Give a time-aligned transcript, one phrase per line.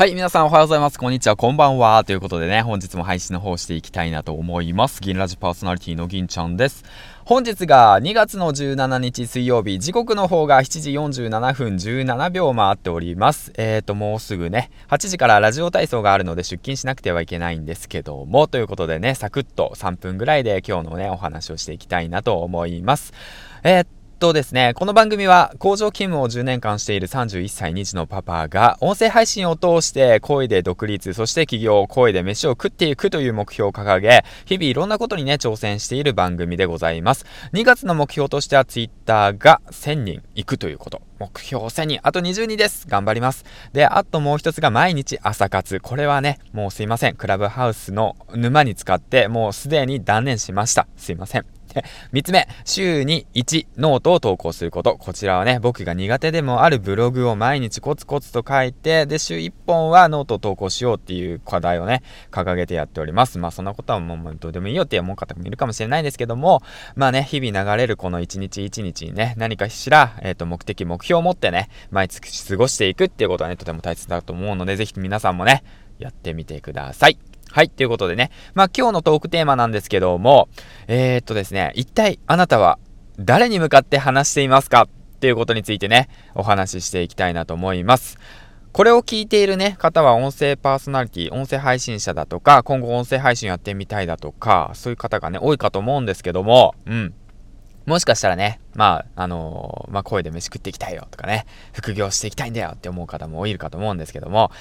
[0.00, 0.98] はい、皆さんおはようございます。
[0.98, 2.02] こんにちは、こんばんは。
[2.04, 5.02] ということでね、本日も配信の方していきたいなと思います。
[5.02, 6.86] 銀ラジパーソナリティの銀ちゃんです。
[7.26, 13.52] 本日が2月の17日水曜日、時刻の方が7時47分17秒回っております。
[13.58, 23.12] えーと、もうすぐね、8時からラジオ体操があるので出勤しなくてはいけないんですけども、ということでね、サクッと3分ぐらいで今日のね、お話をしていきたいなと思います。
[23.64, 37.24] えーとですね、この番組は工場勤務を10年間している31歳2児のパパが音声配信を通して声で独立、そして起業、声で飯を食っていくという目標を掲げ、日々いろんなことにね、挑戦している番組でございます。
[37.54, 41.00] 2月の目標としては Twitter が1000人行くということ。
[41.18, 42.86] 目標1000人、あと20人です。
[42.88, 43.46] 頑張ります。
[43.72, 45.80] で、あともう一つが毎日朝活。
[45.80, 47.14] これはね、もうすいません。
[47.14, 50.86] クラブハウスの沼に浸かって、もうすでに断念しました。
[50.98, 51.59] すいません。
[51.72, 54.96] で、3つ目、週に1ノートを投稿すること。
[54.96, 63.38] こちらはね、僕が苦手でもあるブログを毎日コツコツと書いて、で、週1本はノートを投稿しようっていう課題をね、掲げてやっております。
[63.38, 66.62] まあ、そんなことはもうどうでもいいよって思う方もいるかもしれないんですけども、
[66.96, 75.62] まあね、日々流れるこの1日1日にね、何かしら、えっ、ー、と、目的、目標を持ってね、毎月過ごしていくっていうことはね、とても大切だと思うので、ぜひ皆さんもね、
[75.98, 77.29] やってみてください。
[77.52, 78.30] はい、ということでね。
[78.54, 80.48] まあ今日のトークテーマなんですけども、
[80.86, 82.78] えー、っとですね、一体あなたは
[83.18, 84.82] 誰に向かって話していますか？
[84.82, 84.88] っ
[85.20, 88.18] ていうことについてね、お話ししていきたいなと思います。
[88.72, 97.14] これを聞いているね、方は音声パーソナリティ、音声配信者だとか、今後音声配信やってみたいだとか、そういう方がね、多いかと思うんですけども、うん。
[97.84, 104.52] もしかしたらね、まあ、あのー、まあ、声で飯食っていきたいよとかね、副業していきたいんだよって思う方も多いかと思うんですけども、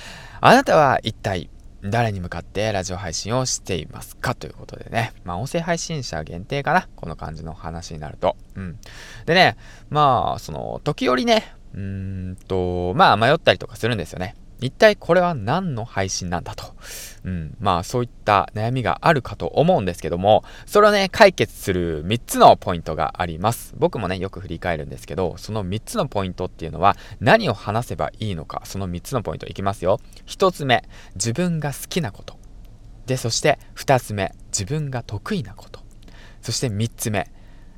[0.41, 1.49] あなたは一体
[1.83, 5.13] 誰に向かってラジオ配信をしていますかということでね。
[5.23, 8.35] まあ、音声配信者限定かなこの感じの話になると。
[8.55, 8.77] うん。
[9.25, 9.57] でね、
[9.89, 14.35] まあ、その、時折ね、うーんと、まあ、迷ったりとかするんですよね。
[14.61, 16.75] 一体これは何の配信なんだと。
[17.23, 23.73] うん、まあそういった悩みがあるかと思うんですけども、それをね、解決する3つのポイントがあります。
[23.77, 29.99] 僕もね、よく振り返るんですけど、その3つのポイントっていうのは何を話せばいいのか、その3つのポイントいきますよ。
[30.27, 30.83] 1つ目、
[31.15, 32.37] 自分が好きなこと。
[33.05, 35.81] で、そして2つ目、自分が得意なこと。
[36.41, 37.31] そして3つ目、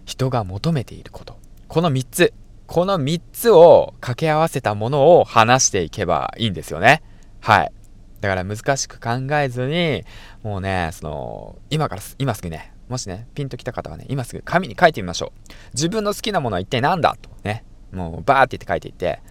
[0.06, 1.40] 人が求めていること。
[1.68, 2.34] この3つ、
[2.72, 7.04] この3つを掛け合わせたものを話していけばいいんですよね。
[7.42, 7.74] はい。
[8.22, 10.06] だから難しく考えずに、
[10.42, 15.52] もうね、その、今から、今すぐね、もしね、ピンときた方はね、今すぐ紙に書いてみましょう。
[15.74, 19.22] 自分の好きなものは一体何だとね、もうバーって言って書いていって、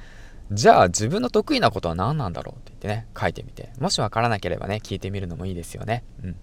[0.52, 3.70] じゃあ自分の得意なことは何なんだろうって言ってね、書いてみて。
[3.80, 6.04] もしわからなければね、聞いてみるのもいいですよね。
[6.22, 6.36] うん。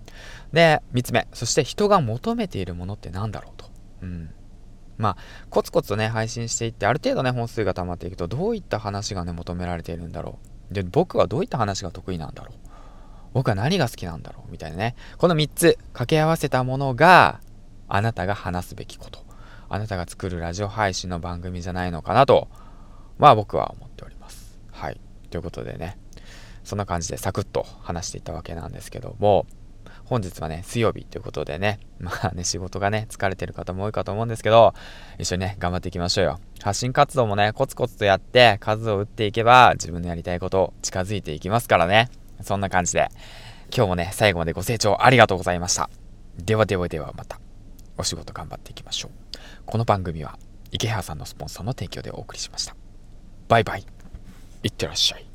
[0.51, 1.27] で、3つ目。
[1.31, 3.69] そして人が求めているものって何だろうと。
[4.01, 4.29] うん。
[4.97, 5.17] まあ、
[5.49, 10.39] コツコツとね、配信していって、ある程度ね、本数が溜まっていくと、どういった話がね、求められているんだろ
[10.71, 10.73] う。
[10.73, 12.57] で、僕はどういった話が得意なんだろう。
[13.33, 14.95] 僕は何が好きなんだろうみたいなね。
[15.17, 17.39] この3つ掛け合わせたものが、
[17.87, 19.25] あなたが話すべきこと。
[19.69, 22.47] あなたが作るラジオ配信の番組じゃないのかなと、
[23.17, 24.57] まあ僕は思っております。
[24.71, 24.99] はい。
[25.29, 25.97] ということでね、
[26.63, 29.45] そんな感じでサクッと話していったわけなんですけども、
[30.09, 34.73] 本日はね、水曜日ということでね、 まあね、仕事がね、疲れてる方も多いかと思うんですけど、
[35.19, 36.39] 一緒にね、頑張っていきましょうよ。
[36.61, 42.09] 発信活動もね、コツコツとやって、数を打っていけば、自分のやりたいこと近づいていきますからね。
[42.41, 43.09] そんな感じで、
[43.75, 45.89] 今日もね、最後までご清聴ありがとうございました。
[46.37, 47.41] ではではではまた、
[47.97, 49.37] お仕事頑張っていきましょう。
[49.65, 50.39] この番組は、
[50.71, 52.77] 池原さんのスポンサーの提供でお送りしました。
[53.49, 53.85] バイバイ。
[54.63, 55.26] いってらっしゃい。